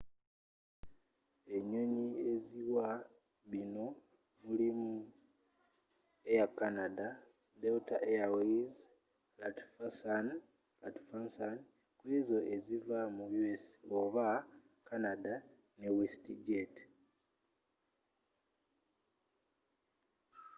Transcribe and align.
enyonyi 1.55 2.07
eziwa 2.31 2.89
binno 3.49 3.87
mulimu 4.45 4.89
air 6.31 6.47
canada 6.59 7.07
delta 7.61 7.95
airlines 8.11 8.77
lufthansa 10.93 11.45
kw'ezo 11.97 12.37
eziva 12.55 12.99
mu 13.15 13.25
u.s. 13.41 13.65
oba 13.99 14.27
canada 14.87 15.33
ne 15.79 15.87
westjet 15.97 16.75